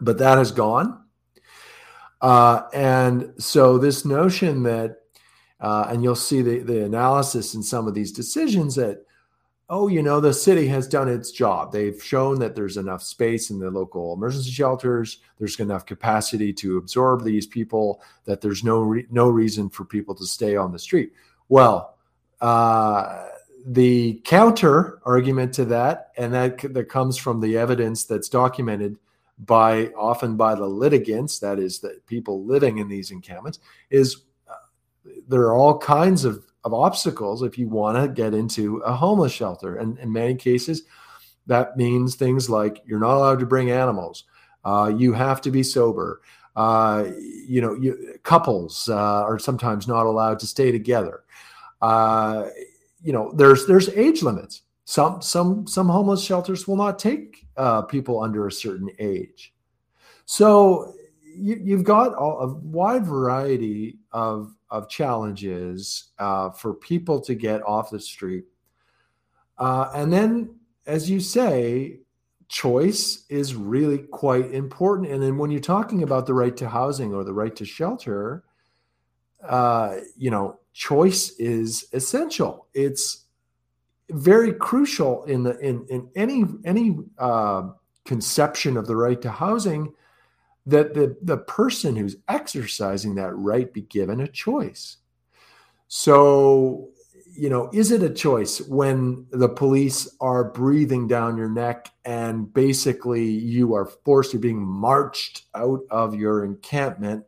[0.00, 1.04] But that has gone.
[2.20, 4.99] Uh, and so this notion that
[5.60, 9.04] uh, and you'll see the, the analysis in some of these decisions that,
[9.68, 11.70] oh, you know, the city has done its job.
[11.70, 15.18] They've shown that there's enough space in the local emergency shelters.
[15.38, 20.14] There's enough capacity to absorb these people that there's no re- no reason for people
[20.16, 21.12] to stay on the street.
[21.48, 21.96] Well,
[22.40, 23.26] uh,
[23.66, 28.96] the counter argument to that, and that that comes from the evidence that's documented
[29.38, 33.58] by often by the litigants, that is, the people living in these encampments,
[33.90, 34.22] is
[35.28, 39.32] there are all kinds of, of obstacles if you want to get into a homeless
[39.32, 39.76] shelter.
[39.76, 40.82] And in many cases,
[41.46, 44.24] that means things like you're not allowed to bring animals,
[44.64, 46.20] uh, you have to be sober.
[46.56, 47.06] Uh,
[47.46, 51.22] you know, you, couples uh, are sometimes not allowed to stay together.
[51.80, 52.48] Uh,
[53.02, 54.62] you know, there's there's age limits.
[54.84, 59.54] Some some some homeless shelters will not take uh, people under a certain age.
[60.26, 60.94] So
[61.40, 67.90] you, have got a wide variety of of challenges uh, for people to get off
[67.90, 68.44] the street.
[69.58, 70.54] Uh, and then,
[70.86, 71.98] as you say,
[72.48, 75.10] choice is really quite important.
[75.10, 78.44] And then, when you're talking about the right to housing or the right to shelter,
[79.46, 82.68] uh, you know, choice is essential.
[82.74, 83.26] It's
[84.10, 87.68] very crucial in the in in any any uh,
[88.04, 89.92] conception of the right to housing
[90.66, 94.98] that the, the person who's exercising that right be given a choice.
[95.88, 96.90] So,
[97.32, 102.52] you know, is it a choice when the police are breathing down your neck and
[102.52, 107.24] basically you are forced, you're being marched out of your encampment,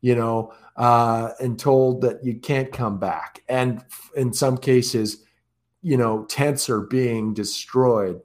[0.00, 3.42] you know, uh, and told that you can't come back?
[3.48, 3.84] And
[4.16, 5.24] in some cases,
[5.82, 8.20] you know, tents are being destroyed,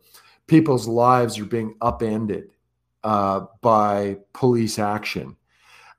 [0.48, 2.50] people's lives are being upended
[3.04, 5.36] uh, by police action.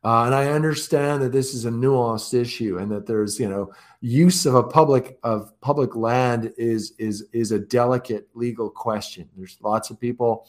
[0.05, 3.73] Uh, and I understand that this is a nuanced issue, and that there's you know
[4.03, 9.29] use of a public of public land is is is a delicate legal question.
[9.35, 10.47] There's lots of people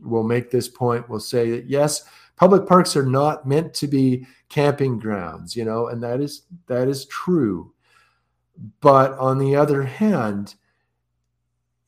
[0.00, 1.08] will make this point.
[1.08, 2.04] Will say that yes,
[2.36, 6.88] public parks are not meant to be camping grounds, you know, and that is that
[6.88, 7.74] is true.
[8.80, 10.54] But on the other hand,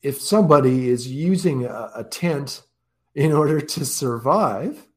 [0.03, 2.61] if somebody is using a, a tent
[3.15, 4.87] in order to survive,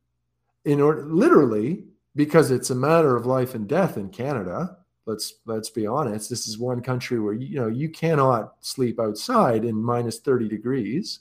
[0.64, 1.85] in order literally
[2.16, 4.79] because it's a matter of life and death in Canada.
[5.07, 6.31] Let's let's be honest.
[6.31, 11.20] This is one country where you know you cannot sleep outside in minus 30 degrees.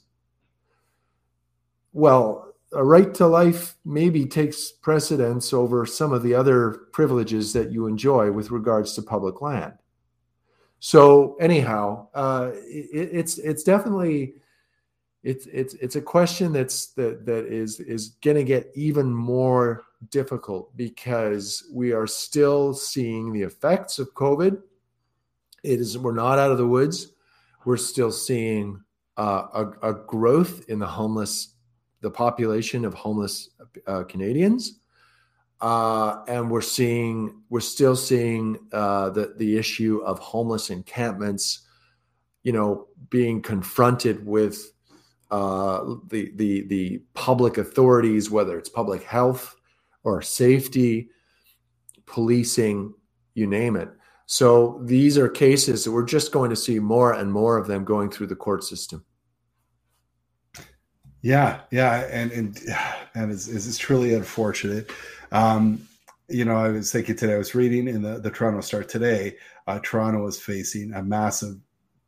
[1.91, 7.71] Well, a right to life maybe takes precedence over some of the other privileges that
[7.71, 9.73] you enjoy with regards to public land.
[10.79, 14.35] So anyhow, uh, it, it's it's definitely
[15.23, 19.85] it's it's it's a question that's that that is is going to get even more
[20.09, 24.61] difficult because we are still seeing the effects of COVID.
[25.63, 27.13] It is we're not out of the woods.
[27.65, 28.83] We're still seeing
[29.15, 29.47] uh,
[29.81, 31.55] a, a, growth in the homeless,
[32.01, 33.51] the population of homeless
[33.87, 34.81] uh, Canadians,
[35.61, 41.61] uh, and we're seeing we're still seeing uh, the the issue of homeless encampments,
[42.43, 44.72] you know, being confronted with
[45.33, 49.55] uh, the the the public authorities, whether it's public health
[50.03, 51.09] or safety,
[52.05, 52.93] policing,
[53.33, 53.89] you name it.
[54.27, 57.83] So these are cases that we're just going to see more and more of them
[57.83, 59.03] going through the court system.
[61.23, 62.61] Yeah, yeah, and and
[63.15, 64.91] and it's, it's truly unfortunate.
[65.31, 65.87] Um,
[66.29, 67.33] you know, I was thinking today.
[67.33, 69.37] I was reading in the the Toronto Star today.
[69.65, 71.55] Uh, Toronto is facing a massive.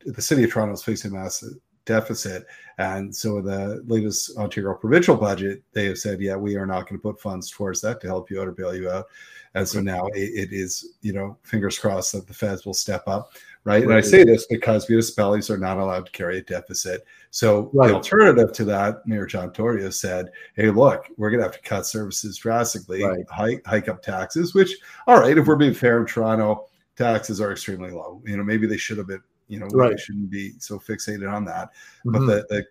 [0.04, 1.54] The city of Toronto is facing a massive
[1.86, 2.46] deficit.
[2.78, 7.00] And so the latest Ontario provincial budget, they have said, yeah, we are not going
[7.00, 9.06] to put funds towards that to help you out or bail you out.
[9.54, 13.04] And so now it, it is, you know, fingers crossed that the feds will step
[13.06, 13.30] up.
[13.64, 13.82] Right.
[13.82, 17.04] And I say this because municipalities are not allowed to carry a deficit.
[17.30, 17.88] So right.
[17.88, 21.68] the alternative to that, Mayor John Tory said, hey, look, we're going to have to
[21.68, 23.24] cut services drastically, right.
[23.28, 27.50] hike, hike up taxes, which, all right, if we're being fair in Toronto, taxes are
[27.50, 28.22] extremely low.
[28.24, 29.92] You know, maybe they should have been you know, right.
[29.92, 31.70] we shouldn't be so fixated on that.
[32.04, 32.12] Mm-hmm.
[32.12, 32.64] But the, the,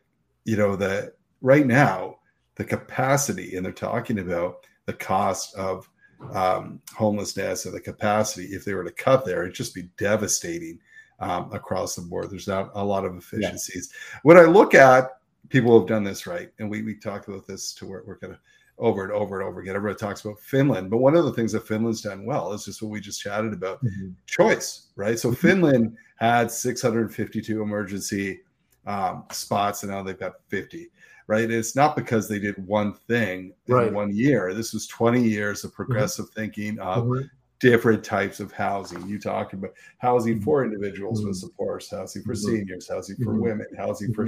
[0.43, 2.17] you know, the right now,
[2.55, 5.89] the capacity, and they're talking about the cost of
[6.33, 8.47] um, homelessness and the capacity.
[8.47, 10.79] If they were to cut there, it'd just be devastating
[11.19, 12.29] um, across the board.
[12.29, 13.89] There's not a lot of efficiencies.
[13.91, 14.19] Yeah.
[14.23, 15.09] When I look at
[15.49, 18.19] people who have done this right, and we we talked about this to where we're
[18.19, 18.39] gonna
[18.77, 19.75] over and over and over again.
[19.75, 22.81] Everybody talks about Finland, but one of the things that Finland's done well is just
[22.81, 24.09] what we just chatted about mm-hmm.
[24.25, 25.17] choice, right?
[25.17, 25.47] So mm-hmm.
[25.47, 28.41] Finland had 652 emergency
[28.85, 30.89] um, spots, and now they've got 50.
[31.27, 31.49] Right?
[31.49, 33.91] It's not because they did one thing in right.
[33.91, 34.53] one year.
[34.53, 35.77] This was 20 years of mm-hmm.
[35.77, 36.39] progressive mm-hmm.
[36.39, 37.25] thinking of mm-hmm.
[37.59, 39.07] different types of housing.
[39.07, 44.13] You talk about housing for individuals with supports, housing for seniors, housing for women, housing
[44.13, 44.27] for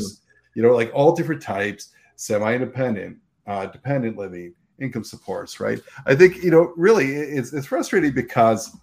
[0.56, 5.80] you know, like all different types, semi-independent, uh, dependent living, income supports, right?
[6.06, 8.76] I think, you know, really it's, it's frustrating because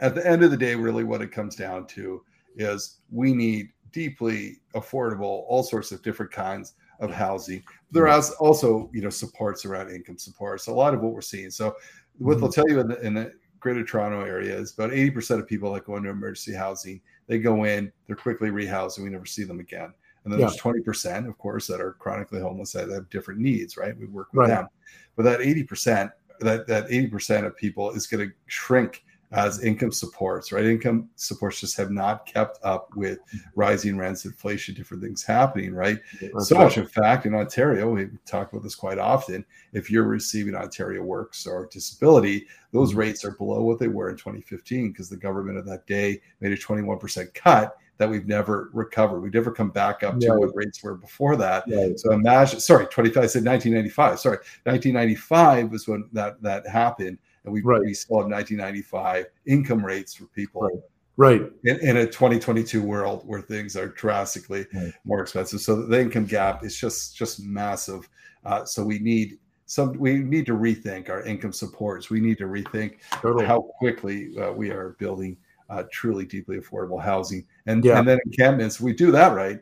[0.00, 2.22] at the end of the day, really what it comes down to
[2.56, 7.62] is we need deeply affordable, all sorts of different kinds of housing.
[7.90, 10.66] There are also, you know, supports around income supports.
[10.66, 11.50] A lot of what we're seeing.
[11.50, 11.74] So,
[12.18, 12.40] what mm-hmm.
[12.40, 15.72] they'll tell you in the, in the Greater Toronto area is about 80% of people
[15.72, 19.44] that go into emergency housing, they go in, they're quickly rehoused, and we never see
[19.44, 19.92] them again.
[20.26, 20.48] And then yeah.
[20.48, 23.96] there's 20%, of course, that are chronically homeless that have different needs, right?
[23.96, 24.48] We work with right.
[24.48, 24.68] them.
[25.14, 26.10] But that 80%,
[26.40, 30.64] that, that 80% of people is going to shrink as income supports, right?
[30.64, 33.20] Income supports just have not kept up with
[33.54, 36.00] rising rents, inflation, different things happening, right?
[36.20, 39.44] That's so much, in fact, in Ontario, we talk about this quite often.
[39.72, 42.98] If you're receiving Ontario Works or disability, those mm-hmm.
[42.98, 46.50] rates are below what they were in 2015 because the government of that day made
[46.50, 49.20] a 21% cut that we've never recovered.
[49.20, 51.64] We've never come back up to what rates were before that.
[51.98, 54.20] So imagine, sorry, 25, I said 1995.
[54.20, 57.80] Sorry, 1995 was when that that happened, and we, right.
[57.80, 60.62] we still have 1995 income rates for people.
[60.62, 60.80] Right.
[61.18, 61.40] Right.
[61.64, 64.92] In, in, a 2022 world where things are drastically right.
[65.06, 68.06] more expensive, so the income gap is just just massive.
[68.44, 69.94] Uh, so we need some.
[69.94, 72.10] We need to rethink our income supports.
[72.10, 73.46] We need to rethink totally.
[73.46, 75.38] how quickly uh, we are building
[75.68, 77.46] uh, truly deeply affordable housing.
[77.66, 77.98] And, yeah.
[77.98, 79.60] and then encampments, we do that right,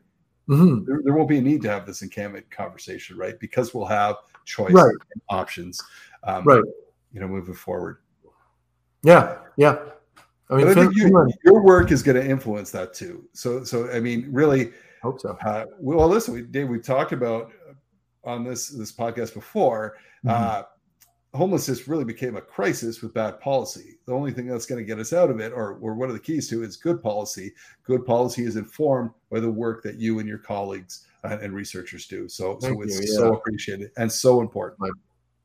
[0.49, 0.85] mm-hmm.
[0.85, 3.39] there, there, won't be a need to have this encampment conversation, right?
[3.39, 4.95] Because we'll have choice right.
[5.13, 5.83] and options,
[6.25, 6.63] um, right?
[7.13, 7.99] You know, moving forward.
[9.03, 9.79] Yeah, yeah.
[10.51, 13.25] I mean, I think you, your work is going to influence that too.
[13.33, 15.37] So, so I mean, really, hope so.
[15.45, 17.53] Uh, well, listen, we, Dave, we talked about
[18.25, 19.97] on this this podcast before.
[20.25, 20.31] Mm-hmm.
[20.31, 20.63] Uh,
[21.35, 23.97] homelessness really became a crisis with bad policy.
[24.07, 26.15] The only thing that's going to get us out of it, or, or one of
[26.15, 27.53] the keys to it, is good policy.
[27.83, 32.07] Good policy is informed by the work that you and your colleagues and, and researchers
[32.07, 32.29] do.
[32.29, 33.19] So, Thank so it's you, yeah.
[33.19, 34.91] so appreciated and so important.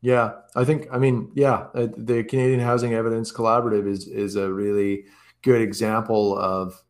[0.01, 0.87] Yeah, I think.
[0.93, 5.03] I mean, yeah, uh, the Canadian Housing Evidence Collaborative is is a really
[5.41, 6.81] good example of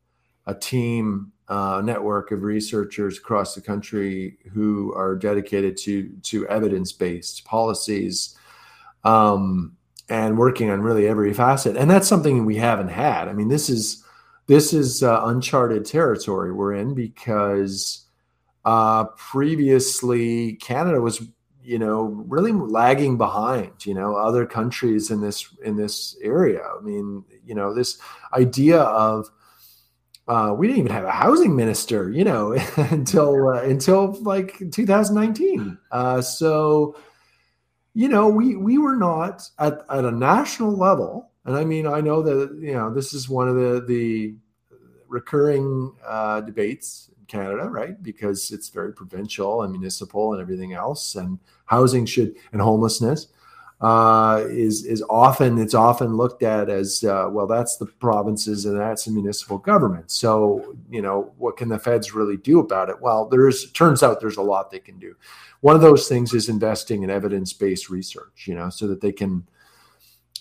[0.45, 6.91] a team uh, network of researchers across the country who are dedicated to to evidence
[6.91, 8.37] based policies
[9.03, 9.75] um,
[10.09, 11.77] and working on really every facet.
[11.77, 13.27] And that's something we haven't had.
[13.27, 14.03] I mean, this is
[14.47, 18.05] this is uh, uncharted territory we're in because
[18.65, 21.21] uh, previously Canada was
[21.69, 26.81] you know really lagging behind you know other countries in this in this area i
[26.81, 27.99] mean you know this
[28.33, 29.29] idea of
[30.27, 35.77] uh, we didn't even have a housing minister you know until uh, until like 2019
[35.91, 36.95] uh, so
[37.99, 41.99] you know, we we were not at, at a national level, and I mean, I
[41.99, 44.35] know that you know this is one of the the
[45.09, 48.01] recurring uh, debates in Canada, right?
[48.01, 53.27] Because it's very provincial and municipal and everything else, and housing should and homelessness
[53.81, 57.47] uh, is is often it's often looked at as uh, well.
[57.47, 60.11] That's the provinces and that's the municipal government.
[60.11, 63.01] So you know what can the feds really do about it?
[63.01, 65.15] Well, there's turns out there's a lot they can do.
[65.61, 68.47] One of those things is investing in evidence based research.
[68.47, 69.47] You know, so that they can,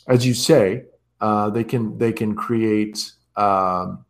[0.09, 0.87] as you say,
[1.21, 3.13] uh, they can they can create.
[3.37, 4.05] Um,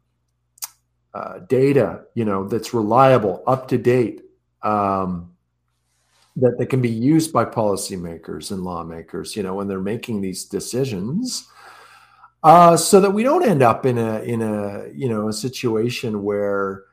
[1.14, 4.22] uh, data, you know, that's reliable, up to date,
[4.62, 5.32] um,
[6.40, 10.44] that, that can be used by policymakers and lawmakers, you know, when they're making these
[10.44, 11.48] decisions,
[12.42, 16.22] uh, so that we don't end up in a in a you know a situation
[16.22, 16.84] where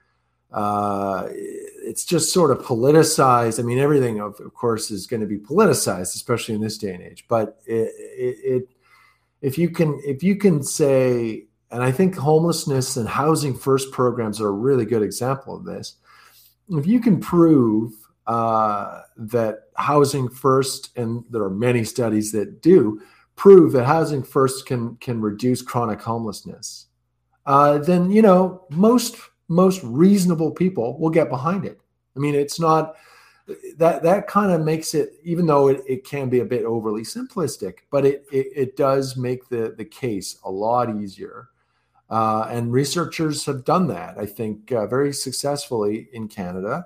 [0.51, 3.59] uh, it's just sort of politicized.
[3.59, 6.93] I mean, everything of, of course is going to be politicized, especially in this day
[6.93, 7.25] and age.
[7.27, 8.69] But it, it, it
[9.41, 14.41] if you can if you can say, and I think homelessness and housing first programs
[14.41, 15.97] are a really good example of this.
[16.69, 17.93] If you can prove
[18.28, 23.01] uh, that housing first, and there are many studies that do
[23.36, 26.88] prove that housing first can can reduce chronic homelessness,
[27.45, 29.17] uh, then you know most
[29.47, 31.80] most reasonable people will get behind it.
[32.15, 32.95] I mean, it's not
[33.78, 37.03] that that kind of makes it, even though it, it can be a bit overly
[37.03, 41.49] simplistic, but it it, it does make the the case a lot easier.
[42.07, 46.86] Uh, and researchers have done that, I think, uh, very successfully in Canada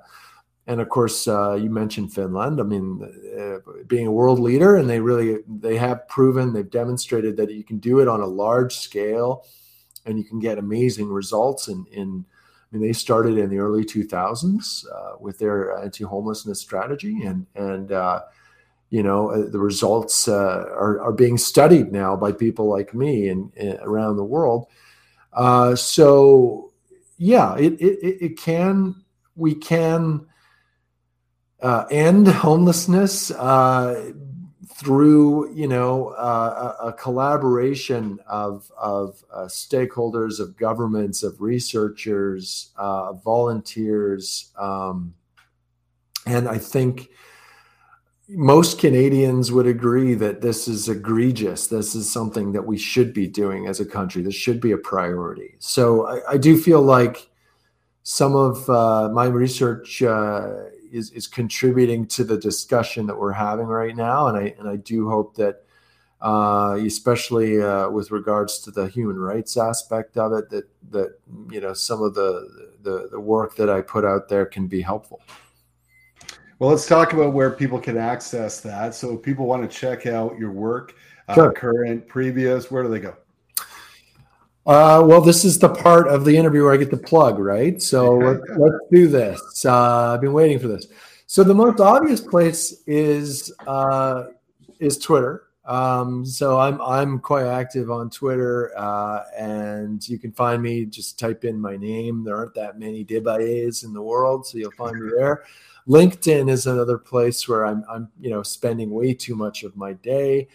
[0.70, 3.02] and of course uh, you mentioned finland i mean
[3.38, 3.58] uh,
[3.88, 7.80] being a world leader and they really they have proven they've demonstrated that you can
[7.80, 9.46] do it on a large scale
[10.06, 12.24] and you can get amazing results in in
[12.72, 17.92] I mean, they started in the early 2000s uh, with their anti-homelessness strategy, and and
[17.92, 18.22] uh,
[18.92, 23.30] you know uh, the results uh, are are being studied now by people like me
[23.30, 23.52] and,
[23.82, 24.68] around the world.
[25.76, 26.72] so
[27.18, 29.04] yeah, it, it it can
[29.36, 30.29] we can
[31.62, 34.12] uh, end homelessness uh,
[34.74, 42.72] through you know uh, a, a, collaboration of of uh, stakeholders, of governments, of researchers,
[42.78, 45.14] uh, volunteers, um,
[46.26, 47.10] and I think
[48.30, 51.68] most Canadians would agree that this is egregious.
[51.68, 54.22] This is something that we should be doing as a country.
[54.22, 55.55] This should be a priority.
[55.60, 57.28] So I, I do feel like
[58.03, 60.51] some of uh, my research uh,
[60.92, 64.76] is is contributing to the discussion that we're having right now, and I and I
[64.78, 65.64] do hope that,
[66.22, 71.20] uh, especially uh, with regards to the human rights aspect of it, that that
[71.52, 74.82] you know some of the, the the work that I put out there can be
[74.82, 75.22] helpful.
[76.60, 78.94] Well, let's talk about where people can access that.
[78.94, 80.96] So, if people want to check out your work,
[81.30, 83.16] uh, current, previous, where do they go?
[84.66, 87.82] Uh, well, this is the part of the interview where I get the plug, right?
[87.82, 89.66] So let's, let's do this.
[89.66, 90.88] Uh, I've been waiting for this.
[91.26, 94.28] So the most obvious place is uh,
[94.80, 95.43] is Twitter.
[95.66, 100.86] Um, so I'm I'm quite active on Twitter, uh, and you can find me.
[100.86, 102.24] Just type in my name.
[102.24, 105.43] There aren't that many DesBaillets in the world, so you'll find me there.
[105.88, 109.93] LinkedIn is another place where I'm I'm you know spending way too much of my
[109.93, 110.47] day.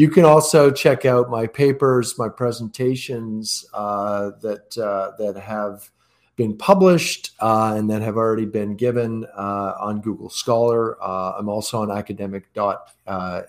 [0.00, 5.90] You can also check out my papers, my presentations uh, that uh, that have
[6.36, 10.96] been published uh, and that have already been given uh, on Google Scholar.
[11.04, 13.42] Uh, I'm also on academia.edu, uh,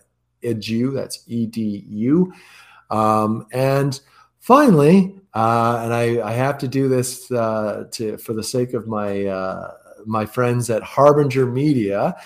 [0.94, 2.32] that's edu.
[2.90, 3.98] Um, and
[4.40, 9.72] finally, and I, I, have to do this to for the sake of my
[10.06, 12.18] my friends at Harbinger Media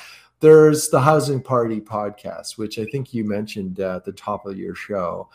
[0.45, 4.55] there's the Housing Party podcast, which I think you mentioned uh, at the top of
[4.59, 5.27] your show.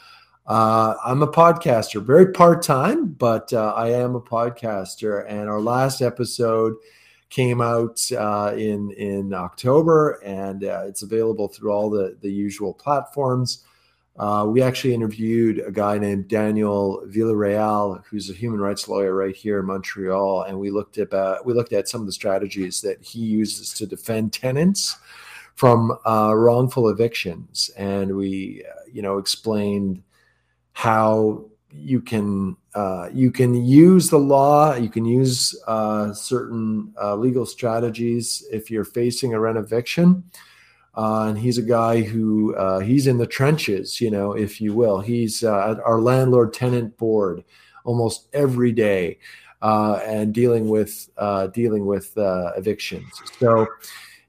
[0.46, 5.24] Uh, I'm a podcaster, very part time, but uh, I am a podcaster.
[5.28, 6.74] And our last episode
[7.28, 12.72] came out uh, in in October, and uh, it's available through all the the usual
[12.72, 13.64] platforms.
[14.20, 19.34] Uh, we actually interviewed a guy named Daniel Villarreal, who's a human rights lawyer right
[19.34, 22.82] here in Montreal, and we looked at uh, we looked at some of the strategies
[22.82, 24.98] that he uses to defend tenants
[25.54, 30.02] from uh, wrongful evictions, and we uh, you know explained
[30.72, 37.46] how you can uh, you can use the law, you can use uh, certain legal
[37.46, 40.22] strategies if you're facing a rent eviction
[40.94, 44.74] uh, and he's a guy who uh, he's in the trenches, you know, if you
[44.74, 45.00] will.
[45.00, 47.44] He's uh, at our landlord tenant board
[47.84, 49.18] almost every day,
[49.62, 53.08] uh, and dealing with uh, dealing with uh, evictions.
[53.38, 53.66] So,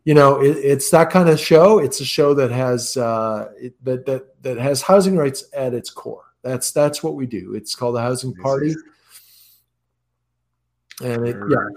[0.03, 1.79] you know, it, it's that kind of show.
[1.79, 6.25] It's a show that has it, that that that has housing rights at its core.
[6.43, 7.55] That's that's what we do.
[7.55, 8.75] It's called the Housing Party,
[11.03, 11.67] and it, yeah,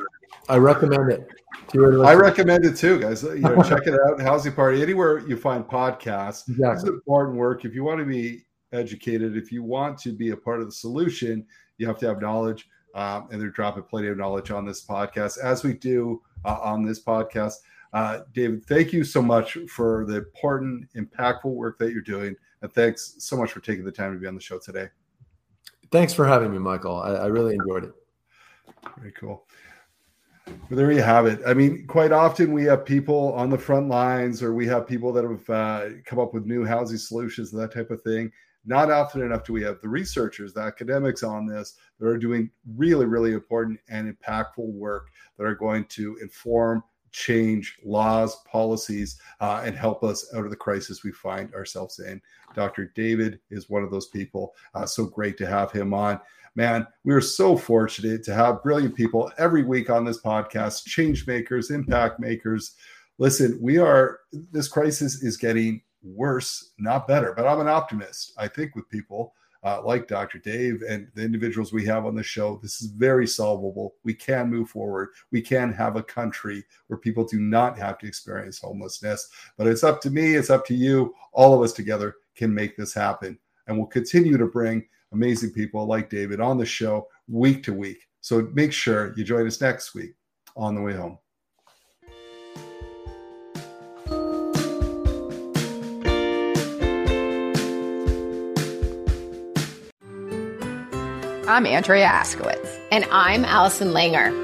[0.49, 1.29] I recommend it.
[1.75, 3.23] I recommend it too, guys.
[3.23, 4.21] You know, check it out.
[4.21, 6.49] Housing Party, anywhere you find podcasts.
[6.49, 6.75] Exactly.
[6.75, 7.65] This is important work.
[7.65, 10.73] If you want to be educated, if you want to be a part of the
[10.73, 11.47] solution,
[11.79, 12.69] you have to have knowledge.
[12.95, 16.85] Um, and they're dropping plenty of knowledge on this podcast, as we do uh, on
[16.85, 17.55] this podcast.
[17.93, 22.37] Uh, David, thank you so much for the important, impactful work that you're doing.
[22.63, 24.89] And thanks so much for taking the time to be on the show today.
[25.91, 27.01] Thanks for having me, Michael.
[27.01, 27.93] I, I really enjoyed it.
[28.99, 29.47] Very cool.
[30.47, 31.41] Well, there you have it.
[31.47, 35.13] I mean, quite often we have people on the front lines, or we have people
[35.13, 38.31] that have uh, come up with new housing solutions and that type of thing.
[38.67, 42.51] Not often enough do we have the researchers, the academics on this that are doing
[42.77, 46.83] really, really important and impactful work that are going to inform,
[47.13, 52.21] change laws, policies, uh, and help us out of the crisis we find ourselves in.
[52.55, 52.91] Dr.
[52.95, 54.55] David is one of those people.
[54.75, 56.19] Uh, so great to have him on
[56.55, 61.27] man, we are so fortunate to have brilliant people every week on this podcast, change
[61.27, 62.75] makers, impact makers.
[63.19, 64.21] Listen, we are,
[64.53, 68.35] this crisis is getting worse, not better, but I'm an optimist.
[68.39, 69.35] I think with people
[69.65, 70.39] uh, like Dr.
[70.39, 73.95] Dave and the individuals we have on the show, this is very solvable.
[74.05, 75.09] We can move forward.
[75.33, 79.27] We can have a country where people do not have to experience homelessness.
[79.57, 81.15] But it's up to me, it's up to you.
[81.33, 83.39] All of us together can make this happen.
[83.67, 88.05] And we'll continue to bring amazing people like David on the show week to week.
[88.21, 90.15] So make sure you join us next week
[90.57, 91.19] on the way home.
[101.47, 102.81] I'm Andrea Askowitz.
[102.91, 104.44] And I'm Allison Langer.